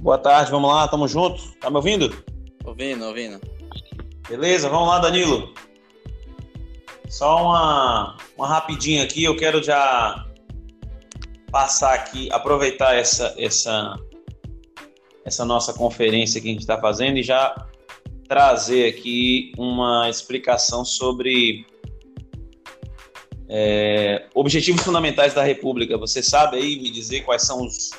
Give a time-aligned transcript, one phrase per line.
[0.00, 1.52] Boa tarde, vamos lá, tamo junto.
[1.60, 2.24] Tá me ouvindo?
[2.64, 3.38] Ouvindo, ouvindo.
[4.26, 5.52] Beleza, vamos lá, Danilo.
[7.06, 10.26] Só uma, uma rapidinha aqui, eu quero já
[11.52, 13.94] passar aqui, aproveitar essa, essa,
[15.22, 17.54] essa nossa conferência que a gente está fazendo e já
[18.26, 21.66] trazer aqui uma explicação sobre
[23.50, 25.98] é, objetivos fundamentais da República.
[25.98, 27.90] Você sabe aí me dizer quais são os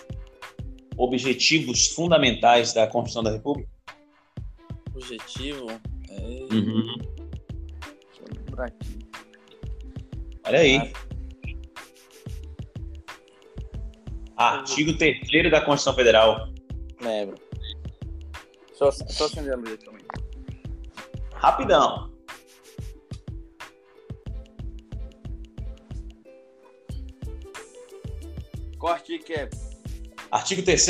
[0.97, 3.69] objetivos fundamentais da Constituição da República?
[4.93, 5.67] Objetivo?
[6.09, 6.53] É...
[6.53, 6.97] Uhum.
[6.97, 8.99] Deixa eu lembrar aqui.
[10.45, 10.93] Olha aí.
[14.37, 16.49] Artigo 3 da Constituição Federal.
[17.01, 17.35] Lembro.
[18.73, 20.05] Só, só acender a luz também.
[21.33, 22.11] Rapidão.
[29.01, 29.49] Artigo que é?
[30.31, 30.85] Artigo 3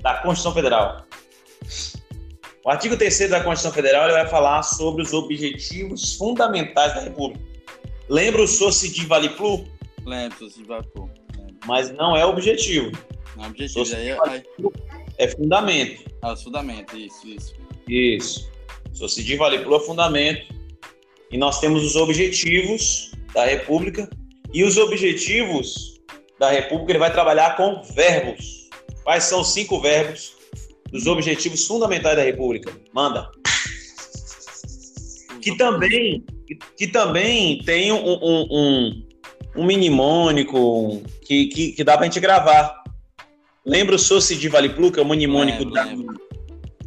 [0.00, 1.06] da Constituição Federal.
[2.64, 7.44] O artigo 3 da Constituição Federal ele vai falar sobre os objetivos fundamentais da República.
[8.08, 9.62] Lembra o Socidi Vale Plus?
[10.04, 11.10] Lembro, vai pôr.
[11.36, 11.56] Lembro.
[11.66, 12.92] Mas não é objetivo.
[13.36, 13.94] Não, objetivo.
[13.96, 14.72] É- Vale aí, Plus
[15.18, 16.04] é fundamento.
[16.22, 17.54] ah, fundamento, isso, isso.
[17.88, 18.50] Isso.
[18.92, 20.54] Socidi Vale Plus é fundamento.
[21.30, 24.08] E nós temos os objetivos da República.
[24.52, 26.00] E os objetivos
[26.42, 28.68] da República ele vai trabalhar com verbos.
[29.04, 30.34] Quais são os cinco verbos
[30.90, 32.72] dos objetivos fundamentais da República?
[32.92, 33.30] Manda.
[35.40, 36.24] Que também,
[36.76, 39.08] que também tem um, um, um,
[39.56, 42.74] um mnemônico que, que, que dá pra gente gravar.
[43.64, 46.20] Lembra o Socidi Vale Plus, que é o mnemônico Lembro, da- lembro.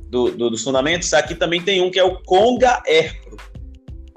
[0.10, 1.14] do, do- dos fundamentos?
[1.14, 3.38] Aqui também tem um que é o Conga Erpro.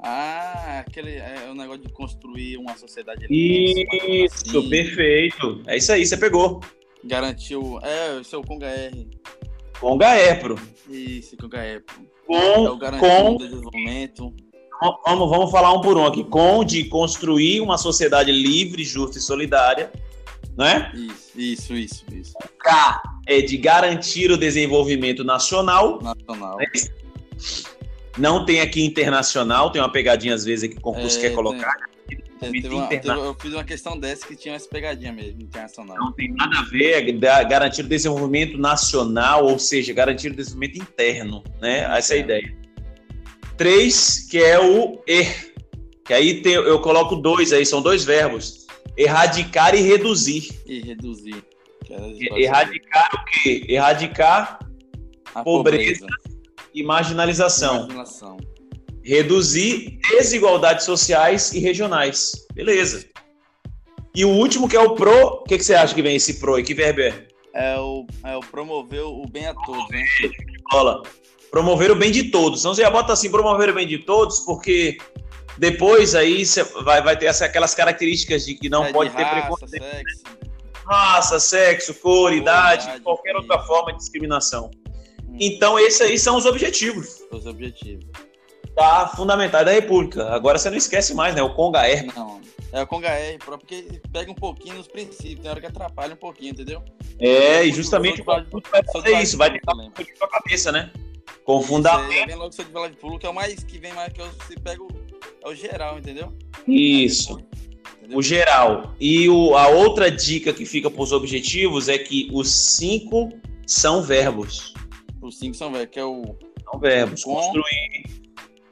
[0.03, 5.61] Ah, aquele é o negócio de construir uma sociedade livre, Isso, assim, perfeito.
[5.67, 6.61] É isso aí, você pegou.
[7.03, 7.79] Garantiu.
[7.81, 9.07] É, o seu Conga R.
[9.79, 10.59] Conga Erpro.
[10.89, 11.77] Isso, Conga R.
[11.77, 11.81] É
[12.25, 14.33] Com, o garantiu com o desenvolvimento.
[15.05, 16.23] vamos, vamos falar um por um aqui.
[16.23, 19.91] Com de construir uma sociedade livre, justa e solidária.
[20.57, 20.91] Né?
[20.93, 22.33] Isso, isso, isso, isso.
[22.59, 26.01] K é de garantir o desenvolvimento nacional.
[26.01, 26.57] Nacional.
[28.19, 31.35] Não tem aqui internacional, tem uma pegadinha às vezes que o concurso É, quer tem.
[31.35, 31.75] colocar.
[32.39, 35.97] Comité teve uma- eu fiz uma questão dessa que tinha essa pegadinha mesmo, internacional.
[35.97, 40.77] Não tem nada a ver, é garantir o desenvolvimento nacional, ou seja, garantir o desenvolvimento
[40.81, 41.79] interno, né?
[41.97, 42.57] Essa é a ideia.
[43.57, 45.53] Três, que é o er,
[46.05, 48.65] que aí tem- eu coloco dois aí, são dois verbos,
[48.95, 50.49] erradicar e reduzir.
[50.65, 51.43] E reduzir.
[52.37, 53.65] Erradicar o quê?
[53.67, 54.59] Erradicar
[55.35, 56.05] a pobreza.
[56.73, 57.85] E marginalização.
[57.85, 58.37] Imaginação.
[59.03, 62.33] Reduzir desigualdades sociais e regionais.
[62.53, 63.05] Beleza.
[64.15, 66.39] E o último que é o pro, o que, que você acha que vem esse
[66.39, 66.63] pro aí?
[66.63, 67.27] Que verbo é?
[67.53, 70.03] É o, é o promover o bem a todos, né?
[70.57, 71.03] escola.
[71.49, 72.59] Promover o bem de todos.
[72.59, 74.97] Então você já bota assim, promover o bem de todos, porque
[75.57, 79.09] depois aí você vai, vai ter essa, aquelas características de que não É de pode
[79.11, 79.83] ter raça, preconceito.
[79.83, 80.23] sexo.
[80.85, 84.69] Raça, sexo, cor, idade, idade, qualquer outra forma de discriminação.
[85.39, 88.05] Então, esses aí são os objetivos Os objetivos.
[88.75, 90.29] da fundamental da República.
[90.29, 91.41] Agora você não esquece mais, né?
[91.41, 92.07] O Conga R.
[92.15, 92.39] Não.
[92.71, 96.13] É o Conga R próprio, porque pega um pouquinho nos princípios, tem hora que atrapalha
[96.13, 96.83] um pouquinho, entendeu?
[97.19, 98.45] É, e justamente o vai
[98.93, 99.89] fazer isso, vai também.
[99.89, 100.91] confundir sua cabeça, né?
[101.43, 102.11] Com fundamento.
[102.11, 104.13] aí, Vem logo seu de Vila de Pulo, que é o mais que vem mais
[104.13, 104.87] que eu se pego
[105.43, 106.31] é o geral, entendeu?
[106.67, 107.39] Isso.
[108.13, 108.93] O geral.
[108.99, 113.29] E o, a outra dica que fica para os objetivos é que os cinco
[113.65, 114.73] são verbos.
[115.31, 116.35] Cinco são velho, que é o
[116.79, 117.23] verbos.
[117.23, 118.23] Com- Construir,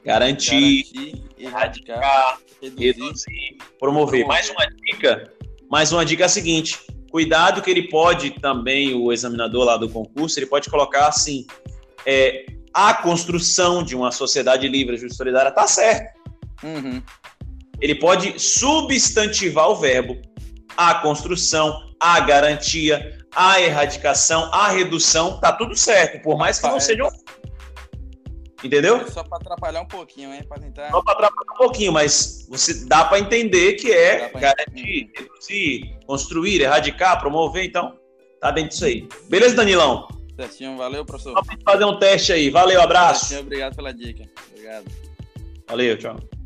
[0.03, 2.85] garantir, garantir, erradicar, erradicar, reduzir.
[2.85, 4.21] reduzir, promover.
[4.21, 4.27] Promover.
[4.27, 5.33] Mais uma dica.
[5.69, 6.79] Mais uma dica é a seguinte.
[7.11, 11.45] Cuidado que ele pode também, o examinador lá do concurso, ele pode colocar assim,
[12.05, 16.17] é, a construção de uma sociedade livre, justa e solidária, tá certo.
[16.63, 17.01] Uhum.
[17.79, 20.19] Ele pode substantivar o verbo
[20.77, 26.79] a construção, a garantia, a erradicação, a redução, tá tudo certo, por mais que não
[26.79, 27.07] seja.
[28.63, 28.97] Entendeu?
[28.97, 30.43] É só pra atrapalhar um pouquinho, hein?
[30.49, 30.89] Pra tentar.
[30.89, 36.61] Só para atrapalhar um pouquinho, mas você dá para entender que é garantir, reduzir, construir,
[36.61, 37.95] erradicar, promover, então
[38.41, 39.07] tá dentro disso aí.
[39.29, 40.07] Beleza, Danilão?
[40.35, 41.33] Certinho, valeu, professor.
[41.33, 42.49] Só pra fazer um teste aí.
[42.49, 43.25] Valeu, abraço.
[43.25, 44.23] Certinho, obrigado pela dica.
[44.51, 44.85] Obrigado.
[45.67, 46.36] Valeu, tchau.